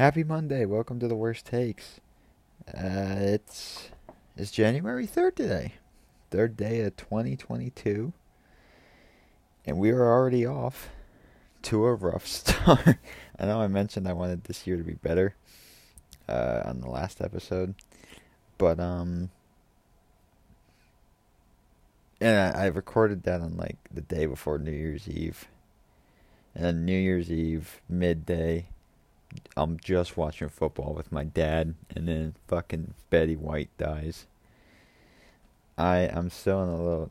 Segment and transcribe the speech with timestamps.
[0.00, 0.64] Happy Monday.
[0.64, 2.00] Welcome to the worst takes.
[2.66, 3.90] Uh, it's
[4.34, 5.74] it's January 3rd today.
[6.30, 8.14] Third day of 2022.
[9.66, 10.88] And we are already off
[11.64, 12.96] to a rough start.
[13.38, 15.34] I know I mentioned I wanted this year to be better
[16.26, 17.74] uh, on the last episode.
[18.56, 19.28] But um
[22.22, 25.46] and I, I recorded that on like the day before New Year's Eve.
[26.54, 28.68] And New Year's Eve, midday,
[29.56, 34.26] I'm just watching football with my dad, and then fucking Betty White dies.
[35.78, 37.10] I I'm still in a little.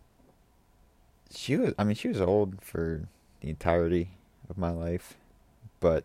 [1.31, 3.07] She was, I mean, she was old for
[3.41, 4.11] the entirety
[4.49, 5.15] of my life,
[5.79, 6.03] but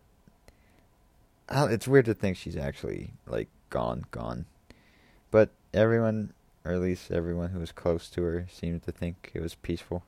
[1.50, 4.46] it's weird to think she's actually like gone, gone.
[5.30, 6.32] But everyone,
[6.64, 10.04] or at least everyone who was close to her, seemed to think it was peaceful.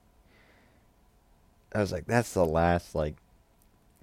[1.75, 3.17] I was like, that's the last like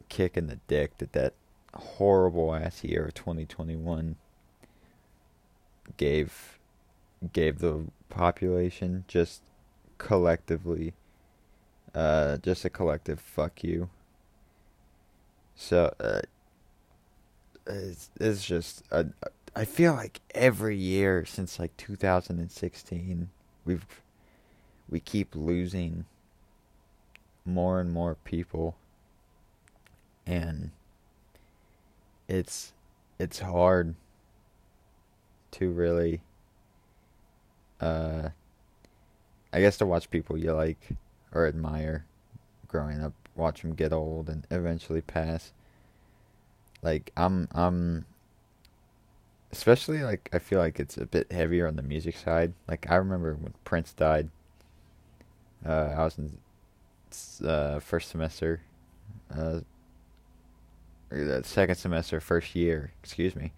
[0.10, 1.34] kick in the dick that that
[1.76, 4.16] horrible ass year of 2021
[5.98, 6.60] gave
[7.32, 9.42] gave the population just
[9.98, 10.94] collectively
[11.96, 13.90] uh just a collective fuck you.
[15.56, 16.22] So uh,
[17.68, 19.04] it's, it's just uh,
[19.56, 23.30] I feel like every year since like 2016
[23.66, 23.86] we've
[24.90, 26.06] we keep losing
[27.46, 28.76] more and more people.
[30.26, 30.72] And
[32.28, 32.74] it's
[33.20, 33.96] it's hard
[35.52, 36.22] to really
[37.80, 38.30] uh
[39.52, 40.90] I guess to watch people you like
[41.32, 42.06] or admire
[42.68, 45.54] growing up, watch them get old and eventually pass.
[46.82, 48.06] Like I'm I'm
[49.52, 52.54] especially like I feel like it's a bit heavier on the music side.
[52.68, 54.30] Like I remember when Prince died.
[55.66, 56.38] Uh, I was in
[57.48, 58.62] uh, first semester
[59.34, 59.60] uh,
[61.14, 63.52] or the second semester, first year, excuse me,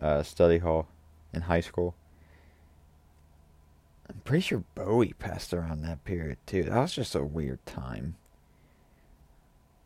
[0.00, 0.88] uh, study hall
[1.32, 1.94] in high school.
[4.08, 6.64] I'm pretty sure Bowie passed around that period too.
[6.64, 8.16] That was just a weird time,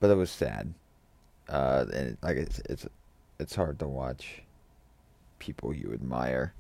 [0.01, 0.73] but it was sad.
[1.47, 2.87] Uh, and like it's it's
[3.39, 4.43] it's hard to watch
[5.39, 6.55] people you admire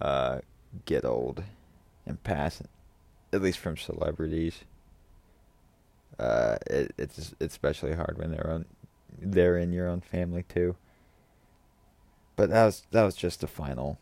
[0.00, 0.38] uh,
[0.86, 1.42] get old
[2.06, 2.62] and pass,
[3.34, 4.60] at least from celebrities.
[6.18, 8.64] Uh, it, it's it's especially hard when they're on
[9.20, 10.76] they're in your own family too.
[12.36, 13.98] But that was that was just the final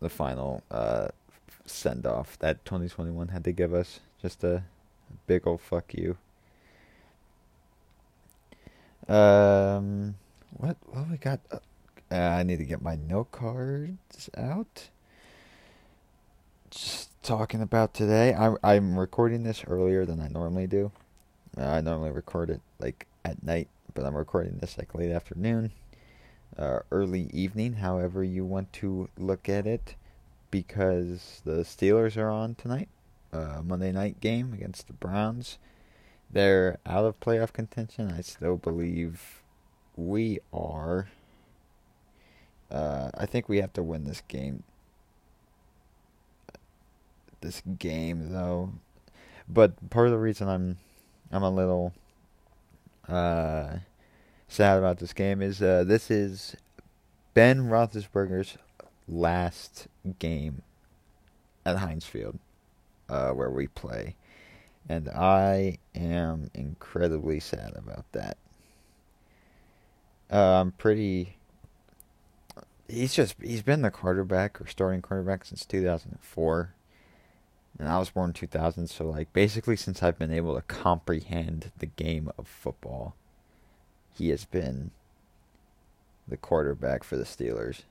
[0.00, 1.08] the final uh,
[1.64, 4.00] send off that 2021 had to give us.
[4.20, 4.64] Just a
[5.26, 6.16] big old fuck you.
[9.08, 10.16] Um,
[10.56, 11.40] what what we got?
[11.50, 11.58] Uh,
[12.14, 14.88] I need to get my note cards out.
[16.70, 18.34] Just talking about today.
[18.34, 20.90] I'm I'm recording this earlier than I normally do.
[21.56, 25.72] Uh, I normally record it like at night but I'm recording this like late afternoon,
[26.58, 29.96] uh, early evening, however you want to look at it,
[30.50, 32.90] because the Steelers are on tonight,
[33.32, 35.58] uh, Monday night game against the Browns.
[36.30, 38.12] They're out of playoff contention.
[38.12, 39.42] I still believe
[39.96, 41.08] we are.
[42.70, 44.62] Uh, I think we have to win this game.
[47.40, 48.72] This game, though,
[49.48, 50.76] but part of the reason I'm,
[51.32, 51.94] I'm a little
[53.08, 53.78] uh,
[54.48, 56.56] sad about this game is uh, this is
[57.34, 58.58] Ben Roethlisberger's
[59.08, 60.62] last game
[61.64, 62.38] at Heinz Field,
[63.08, 64.14] uh, where we play,
[64.88, 68.36] and I am incredibly sad about that.
[70.30, 71.36] Uh, I'm pretty.
[72.88, 76.75] He's just he's been the quarterback or starting quarterback since 2004
[77.78, 81.72] and I was born in 2000, so like basically since I've been able to comprehend
[81.78, 83.14] the game of football,
[84.14, 84.90] he has been
[86.26, 87.82] the quarterback for the Steelers.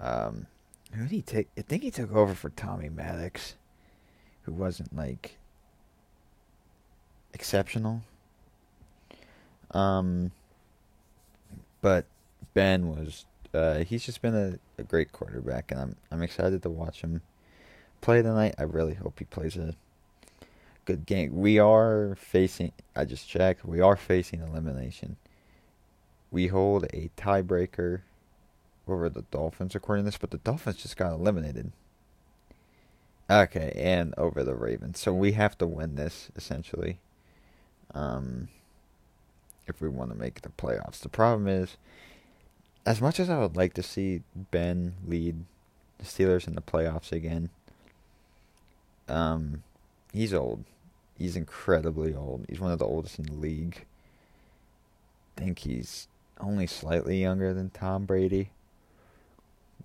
[0.00, 0.46] Um,
[0.92, 1.48] who did he take?
[1.56, 3.54] I think he took over for Tommy Maddox,
[4.42, 5.38] who wasn't like
[7.32, 8.02] exceptional.
[9.70, 10.32] Um,
[11.80, 12.06] but
[12.52, 13.26] Ben was.
[13.52, 17.22] Uh, he's just been a, a great quarterback, and I'm I'm excited to watch him
[18.04, 18.54] play tonight.
[18.58, 19.74] I really hope he plays a
[20.84, 21.34] good game.
[21.34, 25.16] We are facing, I just checked, we are facing elimination.
[26.30, 28.02] We hold a tiebreaker
[28.86, 31.72] over the Dolphins according to this, but the Dolphins just got eliminated.
[33.30, 35.00] Okay, and over the Ravens.
[35.00, 36.98] So we have to win this essentially.
[37.94, 38.48] Um
[39.66, 40.98] if we want to make the playoffs.
[40.98, 41.78] The problem is
[42.84, 44.20] as much as I would like to see
[44.50, 45.46] Ben lead
[45.96, 47.48] the Steelers in the playoffs again,
[49.08, 49.62] um,
[50.12, 50.64] he's old.
[51.18, 52.46] He's incredibly old.
[52.48, 53.84] He's one of the oldest in the league.
[55.36, 56.08] I think he's
[56.40, 58.50] only slightly younger than Tom Brady,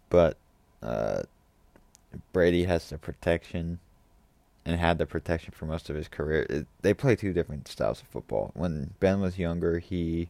[0.09, 0.37] but
[0.81, 1.23] uh,
[2.33, 3.79] Brady has the protection
[4.65, 6.45] and had the protection for most of his career.
[6.49, 8.51] It, they play two different styles of football.
[8.53, 10.29] When Ben was younger, he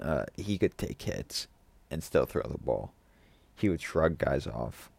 [0.00, 1.46] uh, he could take hits
[1.90, 2.92] and still throw the ball.
[3.56, 4.90] He would shrug guys off.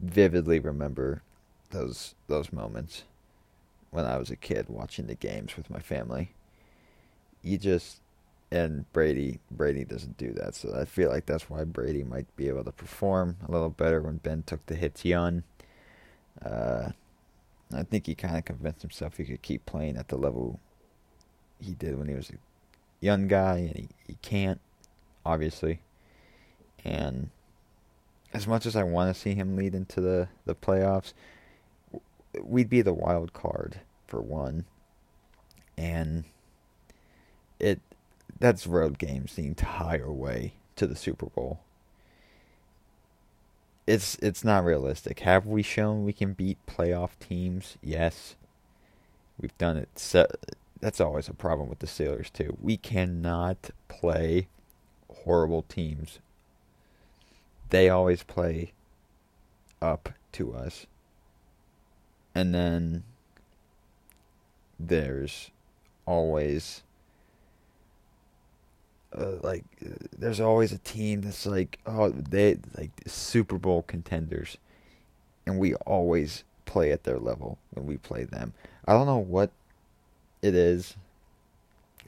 [0.00, 1.22] Vividly remember
[1.70, 3.04] those those moments
[3.90, 6.32] when I was a kid watching the games with my family.
[7.42, 8.00] You just
[8.50, 12.48] and Brady Brady doesn't do that, so I feel like that's why Brady might be
[12.48, 15.42] able to perform a little better when Ben took the hits young.
[16.44, 16.90] Uh,
[17.74, 20.60] I think he kind of convinced himself he could keep playing at the level
[21.60, 22.34] he did when he was a
[23.00, 24.60] young guy, and he, he can't,
[25.24, 25.80] obviously.
[26.84, 27.30] And
[28.32, 31.12] as much as I want to see him lead into the, the playoffs,
[32.44, 34.64] we'd be the wild card for one.
[35.76, 36.24] And
[37.60, 37.80] it
[38.40, 41.60] that's road games the entire way to the Super Bowl.
[43.86, 45.20] It's it's not realistic.
[45.20, 47.76] Have we shown we can beat playoff teams?
[47.82, 48.36] Yes.
[49.40, 49.88] We've done it.
[49.96, 50.26] So,
[50.80, 52.56] that's always a problem with the Steelers too.
[52.60, 54.48] We cannot play
[55.24, 56.18] horrible teams.
[57.70, 58.72] They always play
[59.80, 60.86] up to us.
[62.38, 63.02] And then
[64.78, 65.50] there's
[66.06, 66.84] always
[69.12, 69.64] uh, like
[70.16, 74.56] there's always a team that's like oh they like Super Bowl contenders,
[75.46, 78.52] and we always play at their level when we play them.
[78.86, 79.50] I don't know what
[80.40, 80.96] it is,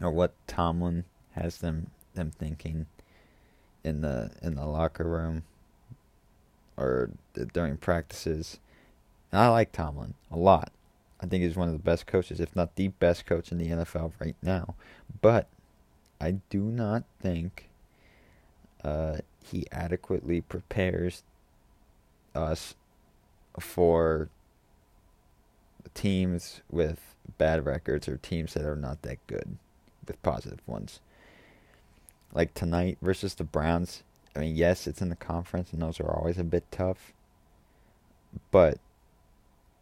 [0.00, 2.86] or what Tomlin has them them thinking
[3.82, 5.42] in the in the locker room
[6.76, 7.10] or
[7.52, 8.60] during practices.
[9.32, 10.72] And I like Tomlin a lot.
[11.20, 13.68] I think he's one of the best coaches, if not the best coach in the
[13.68, 14.74] NFL right now.
[15.20, 15.48] But
[16.20, 17.68] I do not think
[18.82, 21.22] uh, he adequately prepares
[22.34, 22.74] us
[23.58, 24.28] for
[25.94, 29.56] teams with bad records or teams that are not that good
[30.06, 31.00] with positive ones.
[32.32, 34.02] Like tonight versus the Browns.
[34.34, 37.12] I mean, yes, it's in the conference, and those are always a bit tough.
[38.50, 38.78] But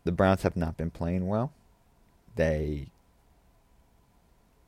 [0.04, 1.52] the Browns have not been playing well.
[2.36, 2.88] They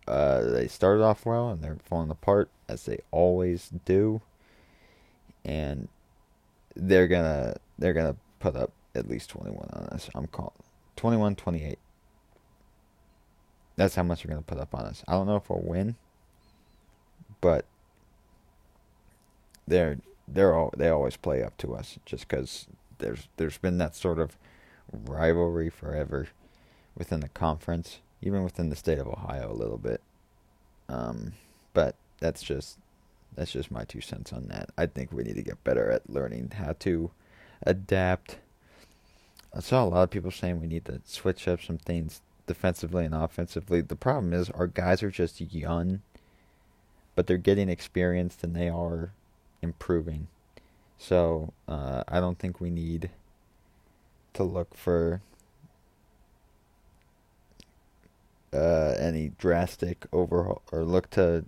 [0.06, 4.20] uh, they started off well and they're falling apart as they always do,
[5.44, 5.88] and
[6.74, 10.10] they're gonna they're gonna put up at least 21 on us.
[10.14, 10.52] I'm calling
[10.96, 11.78] 21 28.
[13.76, 15.04] That's how much they're gonna put up on us.
[15.06, 15.96] I don't know if we'll win,
[17.40, 17.64] but
[19.66, 22.66] they're they're all they always play up to us just because
[22.98, 24.36] there's there's been that sort of
[24.92, 26.28] rivalry forever
[26.96, 30.00] within the conference even within the state of Ohio a little bit.
[30.88, 31.32] Um,
[31.72, 32.78] but that's just
[33.34, 34.70] that's just my two cents on that.
[34.76, 37.10] I think we need to get better at learning how to
[37.62, 38.38] adapt.
[39.54, 43.04] I saw a lot of people saying we need to switch up some things defensively
[43.04, 43.80] and offensively.
[43.80, 46.02] The problem is our guys are just young,
[47.14, 49.12] but they're getting experienced and they are
[49.62, 50.26] improving.
[50.98, 53.10] So uh, I don't think we need
[54.34, 55.20] to look for
[58.52, 61.44] uh, any drastic overhaul or look to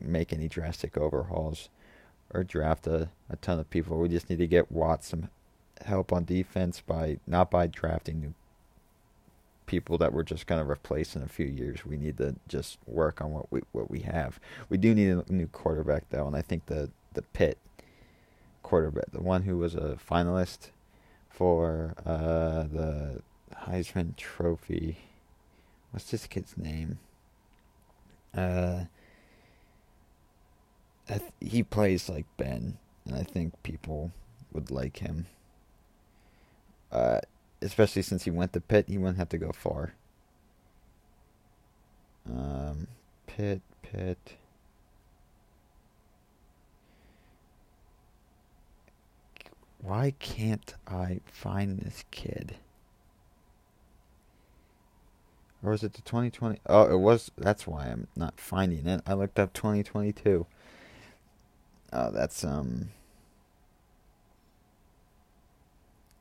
[0.00, 1.68] make any drastic overhauls
[2.32, 3.98] or draft a, a ton of people.
[3.98, 5.30] We just need to get Watts some
[5.84, 8.34] help on defense by not by drafting new
[9.66, 11.86] people that we're just going to replace in a few years.
[11.86, 14.38] We need to just work on what we what we have.
[14.68, 17.58] We do need a new quarterback though, and I think the the Pitt
[18.62, 20.70] quarterback, the one who was a finalist
[21.36, 23.22] for uh, the
[23.66, 24.98] Heisman Trophy
[25.94, 26.98] what's this kid's name?
[28.36, 28.86] Uh,
[31.06, 34.10] th- he plays like Ben, and I think people
[34.52, 35.26] would like him.
[36.90, 37.20] Uh,
[37.62, 39.94] especially since he went to Pitt, he wouldn't have to go far.
[42.28, 42.88] Um,
[43.28, 44.34] Pitt, Pitt.
[49.84, 52.56] Why can't I find this kid?
[55.62, 56.58] Or was it the 2020?
[56.66, 57.30] Oh, it was.
[57.36, 59.02] That's why I'm not finding it.
[59.06, 60.46] I looked up 2022.
[61.92, 62.92] Oh, that's um.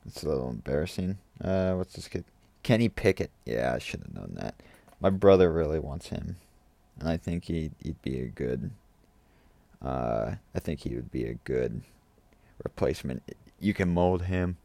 [0.06, 1.18] It's a little embarrassing.
[1.42, 2.26] Uh, what's this kid?
[2.64, 3.32] Kenny Pickett.
[3.46, 4.56] Yeah, I should have known that.
[5.00, 6.36] My brother really wants him,
[7.00, 8.72] and I think he'd he'd be a good.
[9.82, 11.82] Uh, I think he would be a good
[12.62, 13.24] replacement.
[13.60, 14.58] You can mold him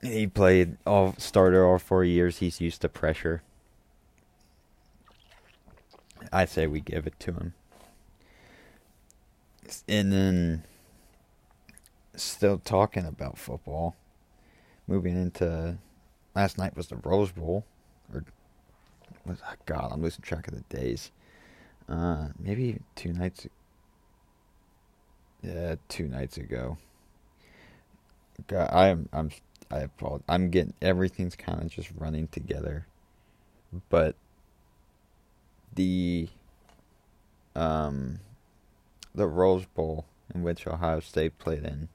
[0.00, 2.38] he played all starter all four years.
[2.38, 3.42] He's used to pressure.
[6.32, 7.54] I say we give it to him.
[9.86, 10.64] and then
[12.14, 13.96] still talking about football.
[14.86, 15.78] Moving into
[16.34, 17.66] last night was the Rose Bowl,
[18.12, 18.24] or
[19.26, 21.10] was oh God, I'm losing track of the days.
[21.88, 23.46] Uh, maybe two nights.
[25.42, 26.78] Yeah, two nights ago.
[28.46, 29.30] God, I'm I'm
[29.70, 30.24] I apologize.
[30.28, 32.86] I'm getting everything's kind of just running together,
[33.88, 34.14] but
[35.74, 36.28] the
[37.54, 38.20] um
[39.14, 41.88] the Rose Bowl in which Ohio State played in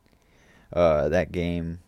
[0.71, 1.79] uh, that game,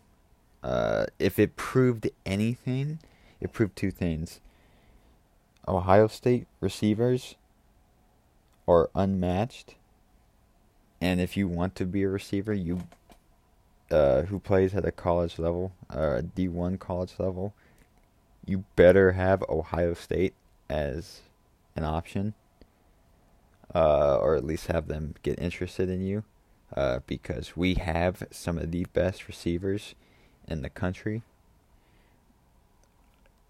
[0.62, 3.00] uh, if it proved anything,
[3.40, 4.40] it proved two things.
[5.66, 7.34] Ohio State receivers
[8.68, 9.74] are unmatched,
[11.00, 12.82] and if you want to be a receiver, you
[13.90, 17.54] uh, who plays at a college level, uh, D one college level,
[18.44, 20.34] you better have Ohio State
[20.68, 21.20] as
[21.74, 22.34] an option,
[23.74, 26.24] uh, or at least have them get interested in you
[26.76, 29.94] uh, because we have some of the best receivers
[30.48, 31.22] in the country.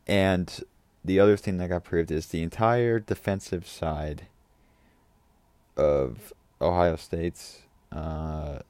[0.06, 0.64] And
[1.04, 4.26] the other thing that got proved is the entire defensive side
[5.76, 7.62] of Ohio State's
[7.92, 8.60] uh,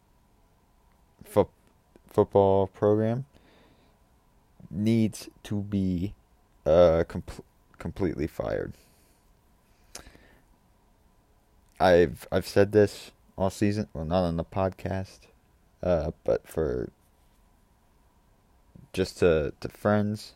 [2.16, 3.26] football program
[4.70, 6.14] needs to be
[6.64, 7.22] uh, com-
[7.78, 8.72] completely fired.
[11.78, 13.88] I've I've said this all season.
[13.92, 15.18] Well, not on the podcast,
[15.82, 16.90] uh, but for
[18.94, 20.32] just to to friends,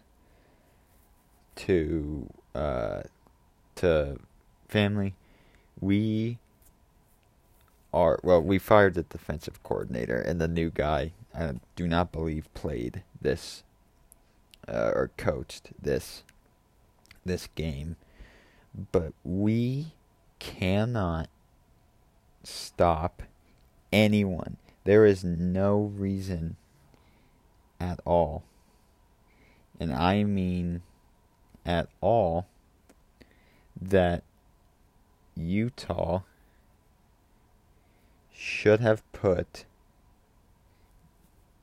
[1.56, 3.04] to uh,
[3.76, 4.18] to
[4.68, 5.14] family.
[5.80, 6.36] We
[7.92, 8.42] well.
[8.42, 11.12] We fired the defensive coordinator, and the new guy.
[11.34, 13.62] I do not believe played this
[14.66, 16.22] uh, or coached this
[17.24, 17.96] this game,
[18.92, 19.92] but we
[20.38, 21.28] cannot
[22.42, 23.22] stop
[23.92, 24.56] anyone.
[24.84, 26.56] There is no reason
[27.78, 28.42] at all,
[29.78, 30.82] and I mean
[31.66, 32.46] at all,
[33.80, 34.24] that
[35.36, 36.22] Utah
[38.40, 39.66] should have put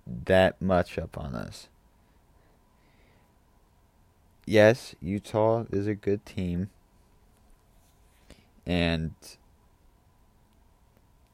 [0.06, 1.70] that much up on us.
[4.46, 6.70] Yes, Utah is a good team.
[8.68, 9.16] And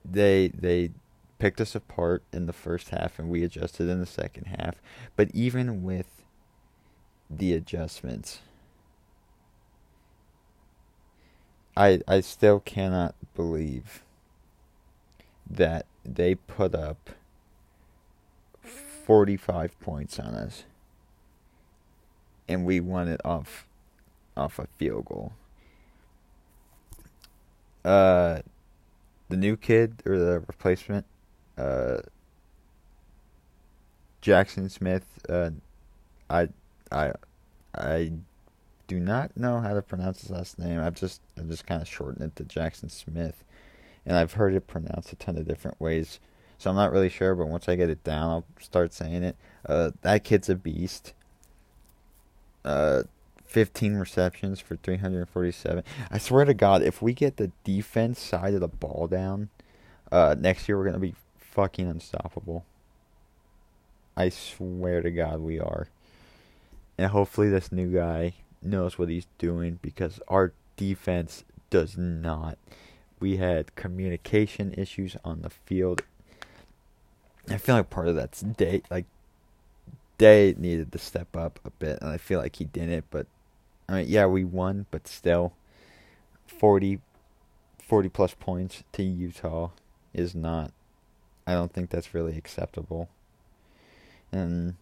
[0.06, 0.92] they they
[1.40, 4.76] picked us apart in the first half and we adjusted in the second half.
[5.18, 6.24] But even with
[7.30, 8.40] the adjustments,
[11.76, 14.04] I I still cannot believe
[15.50, 17.12] that they put up
[18.64, 20.64] 45 points on us
[22.48, 23.68] and we won it off
[24.36, 25.34] off a field goal.
[27.86, 28.42] Uh
[29.34, 31.08] the new kid or the replacement,
[31.58, 31.98] uh,
[34.22, 35.06] Jaxon Smith.
[35.28, 35.50] Uh,
[36.30, 36.50] I
[36.92, 37.14] I
[37.74, 38.12] I
[38.86, 40.80] do not know how to pronounce his last name.
[40.80, 43.44] I've just I've just kind of shortened it to Jaxon Smith,
[44.06, 46.20] and I've heard it pronounced a ton of different ways.
[46.58, 49.36] So I'm not really sure, but once I get it down, I'll start saying it.
[49.66, 51.14] Uh, that kid's a beast.
[52.64, 53.04] Uh,
[53.46, 55.84] 15 receptions for 347.
[56.10, 59.50] I swear to God, if we get the defense side of the ball down,
[60.12, 62.66] uh, next year we're to be fucking unstoppable.
[64.18, 65.88] I swear to God we are.
[66.98, 72.58] And hopefully this new guy knows what he's doing because our defense does not.
[73.20, 76.02] We had communication issues on the field.
[77.50, 79.06] I feel like part of that's day like
[80.18, 83.06] Day needed to step up a bit, and I feel like he didn't.
[83.10, 83.26] But
[83.90, 85.54] I mean, yeah, we won, but still,
[86.46, 87.00] 40,
[87.80, 89.72] 40 plus points to Utah
[90.14, 90.72] is not.
[91.48, 93.10] I don't think that's really acceptable.
[94.32, 94.76] And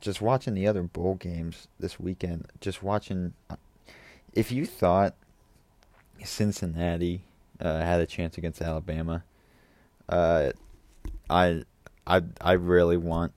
[0.00, 3.34] just watching the other bowl games this weekend, just watching.
[3.50, 3.56] Uh,
[4.32, 5.14] if you thought
[6.24, 7.22] Cincinnati
[7.60, 9.24] uh, had a chance against Alabama,
[10.08, 10.50] uh,
[11.28, 11.64] I,
[12.06, 13.32] I, I really want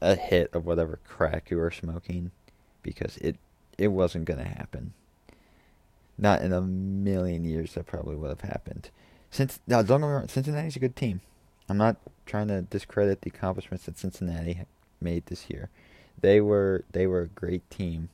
[0.00, 2.30] a hit of whatever crack you were smoking
[2.82, 3.36] because it
[3.76, 4.92] it wasn't to happen.
[6.18, 8.90] Not in a million years that probably would have happened.
[9.30, 11.22] Since now, don't wrong, Cincinnati's a good team.
[11.68, 14.60] I'm not trying to discredit the accomplishments that Cincinnati
[15.00, 15.70] made this year.
[16.20, 18.10] They were they were a great team.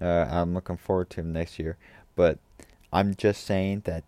[0.00, 1.76] Uh, I'm looking forward to them next year,
[2.14, 2.38] but
[2.92, 4.04] I'm just saying that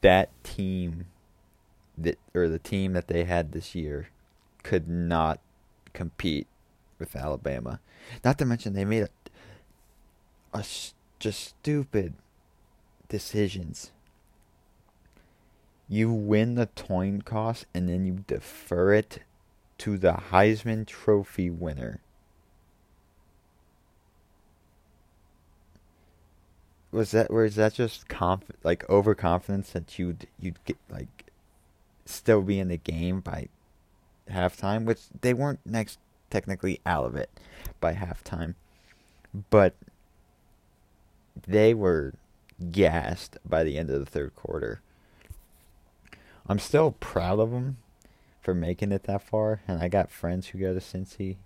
[0.00, 1.06] that team
[1.98, 4.08] that or the team that they had this year
[4.62, 5.40] could not
[5.92, 6.46] compete
[6.98, 7.80] with Alabama.
[8.24, 9.08] Not to mention they made
[10.54, 10.64] a, a
[11.18, 12.14] just stupid
[13.08, 13.90] decisions
[15.90, 19.18] you win the coin toss and then you defer it
[19.76, 22.00] to the Heisman Trophy winner.
[26.92, 31.30] Was that is that just conf like overconfidence that you'd you'd get like
[32.04, 33.48] still be in the game by
[34.28, 35.98] halftime, which they weren't next
[36.30, 37.30] technically out of it
[37.80, 38.54] by halftime,
[39.50, 39.74] but
[41.46, 42.14] they were
[42.70, 44.80] gassed by the end of the third quarter.
[46.46, 47.78] I'm still proud of them
[48.42, 51.36] for making it that far, and I got friends who go to Cincy,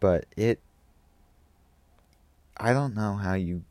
[0.00, 0.60] but it.
[2.56, 3.62] I don't know how you.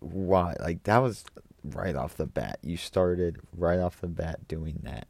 [0.00, 0.56] Why?
[0.58, 1.24] Like, that was
[1.64, 2.58] right off the bat.
[2.62, 5.06] You started right off the bat doing that.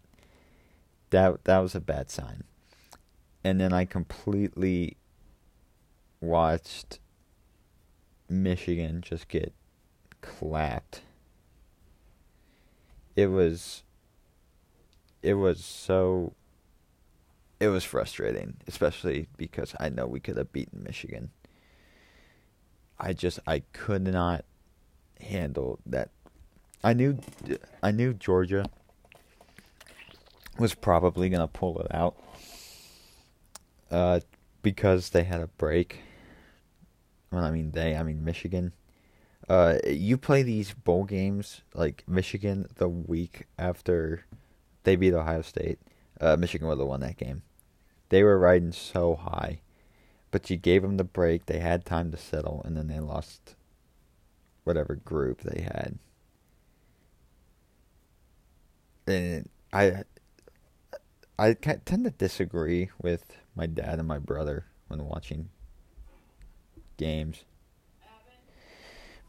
[1.10, 2.44] That that was a bad sign.
[3.42, 4.96] And then I completely
[6.20, 6.98] watched
[8.28, 9.52] Michigan just get
[10.20, 11.02] clapped.
[13.16, 13.82] It was
[15.22, 16.34] it was so
[17.58, 21.30] it was frustrating, especially because I know we could have beaten Michigan.
[22.98, 24.44] I just I could not
[25.22, 26.10] handle that
[26.82, 27.18] I knew
[27.82, 28.64] I knew Georgia
[30.58, 32.16] was probably gonna pull it out
[33.90, 34.20] uh,
[34.62, 36.00] because they had a break.
[37.30, 38.72] Well, I mean they, I mean Michigan.
[39.48, 44.24] Uh, you play these bowl games like Michigan the week after
[44.84, 45.80] they beat Ohio State.
[46.20, 47.42] Uh, Michigan would have won that game.
[48.10, 49.60] They were riding so high,
[50.30, 51.46] but you gave them the break.
[51.46, 53.56] They had time to settle, and then they lost
[54.70, 55.98] whatever group they had
[59.10, 60.04] and I
[61.38, 63.24] I tend to disagree with
[63.56, 65.48] my dad and my brother when watching
[66.96, 67.44] games.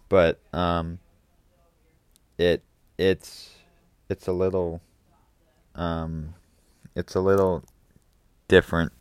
[0.10, 1.00] But um
[2.38, 2.64] it
[2.98, 3.56] it's
[4.10, 4.82] it's a little
[5.76, 6.36] um
[6.96, 7.64] it's a little
[8.48, 8.92] different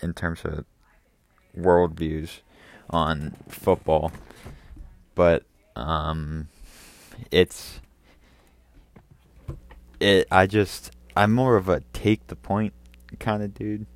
[0.00, 0.64] in terms of
[1.56, 2.40] worldviews
[2.88, 4.10] on football.
[5.14, 5.44] But
[5.78, 6.48] um
[7.30, 7.80] it's
[10.00, 12.74] it I just I'm more of a take the point
[13.18, 13.86] kind of dude.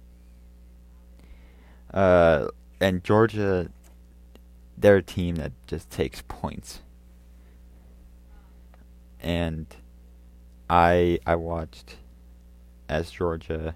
[1.92, 2.48] Uh,
[2.80, 3.70] and Georgia,
[4.78, 6.80] they're a team that just takes points.
[9.20, 9.66] And
[10.68, 11.96] I I watched
[12.88, 13.74] as Georgia.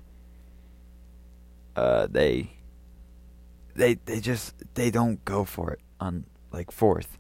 [1.76, 2.50] Uh, they
[3.74, 7.18] they they just they don't go for it on like fourth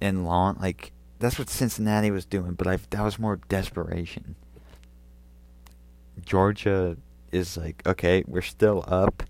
[0.00, 4.36] and long like that's what Cincinnati was doing, but I that was more desperation.
[6.24, 6.96] Georgia
[7.32, 9.22] is like, okay, we're still up.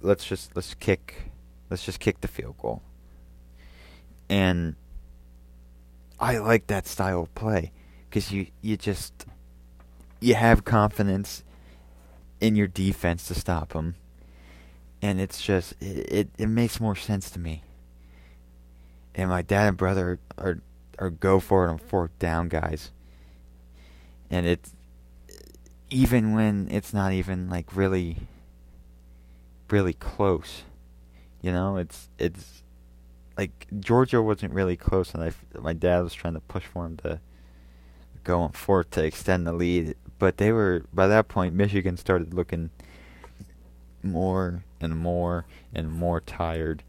[0.00, 1.30] Let's just let's kick
[1.70, 2.82] let's just kick the field goal.
[4.28, 4.76] And
[6.18, 7.72] I like that style of play
[8.10, 9.26] cuz you you just
[10.20, 11.44] you have confidence
[12.40, 13.96] in your defense to stop them.
[15.02, 17.62] And it's just it, it, it makes more sense to me
[19.16, 20.60] and my dad and brother are
[20.98, 22.92] are go for it on fourth down guys.
[24.30, 24.74] And it's
[25.90, 28.18] even when it's not even like really
[29.70, 30.62] really close.
[31.40, 32.62] You know, it's it's
[33.36, 36.98] like Georgia wasn't really close, and I my dad was trying to push for him
[36.98, 37.20] to
[38.22, 42.34] go on fourth to extend the lead, but they were by that point Michigan started
[42.34, 42.70] looking
[44.02, 46.82] more and more and more tired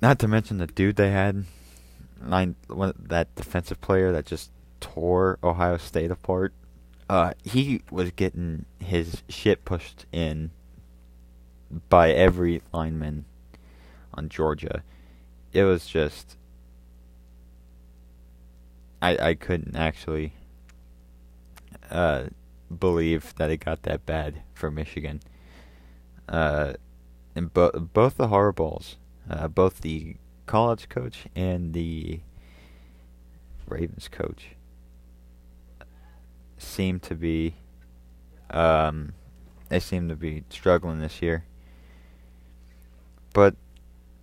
[0.00, 1.44] not to mention the dude they had,
[2.22, 6.52] nine, one, that defensive player that just tore Ohio State apart.
[7.08, 10.50] Uh, he was getting his shit pushed in
[11.88, 13.24] by every lineman
[14.14, 14.82] on Georgia.
[15.52, 16.36] It was just
[19.02, 20.32] I I couldn't actually
[21.90, 22.26] uh,
[22.76, 25.20] believe that it got that bad for Michigan.
[26.28, 26.74] Uh,
[27.34, 28.96] and bo- both the Harbaughs
[29.30, 30.16] uh, both the
[30.46, 32.20] college coach and the
[33.66, 34.48] Ravens coach
[36.58, 37.54] seem to be
[38.50, 39.12] um,
[39.68, 41.44] they seem to be struggling this year.
[43.32, 43.54] But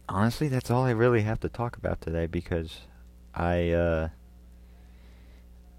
[0.10, 2.82] honestly, that's all I really have to talk about today because
[3.34, 4.10] I uh,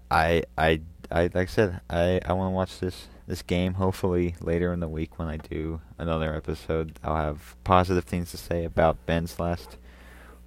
[0.09, 3.75] I I I like I said I I want to watch this this game.
[3.75, 8.37] Hopefully, later in the week when I do another episode, I'll have positive things to
[8.37, 9.77] say about Ben's last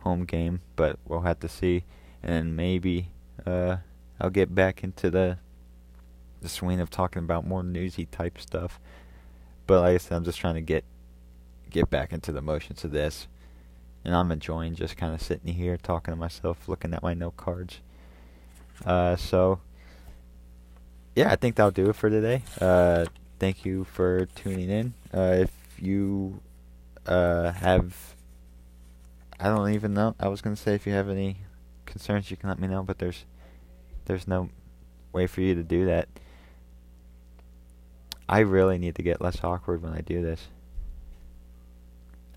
[0.01, 1.85] home game, but we'll have to see.
[2.23, 3.09] And maybe
[3.47, 3.77] uh,
[4.21, 5.38] I'll get back into the
[6.40, 8.81] the swing of talking about more newsy type stuff.
[9.68, 10.85] But like I said, I'm just trying to get
[11.71, 13.29] get back into the motions of this,
[14.05, 17.37] and I'm enjoying just kind of sitting here talking to myself, looking at my note
[17.37, 17.81] cards,
[18.85, 19.61] Uh, so
[21.14, 22.42] yeah, I think that'll do it for today.
[22.61, 23.07] Uh,
[23.38, 24.94] thank you for tuning in.
[25.12, 26.40] Uh, if you
[27.07, 28.14] uh, have,
[29.38, 30.14] I don't even know.
[30.18, 31.38] I was gonna say if you have any
[31.87, 32.83] concerns, you can let me know.
[32.83, 33.25] But there's,
[34.07, 34.48] there's no
[35.12, 36.09] way for you to do that.
[38.29, 40.48] I really need to get less awkward when I do this.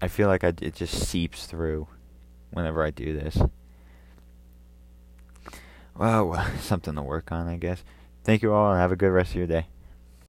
[0.02, 1.88] I feel like I, it just seeps through
[2.52, 3.38] whenever I do this.
[5.98, 7.84] Well, something to work on, I guess.
[8.26, 9.68] Thank you all and have a good rest of your day.